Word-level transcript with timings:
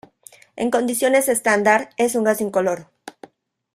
En 0.55 0.71
condiciones 0.71 1.29
estándar 1.29 1.91
es 1.95 2.15
un 2.15 2.23
gas 2.23 2.41
incoloro. 2.41 2.89